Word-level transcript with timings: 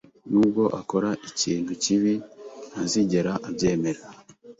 Nubwo 0.31 0.63
akora 0.79 1.09
ikintu 1.29 1.71
kibi, 1.83 2.13
ntazigera 2.71 3.31
abyemera. 3.47 4.01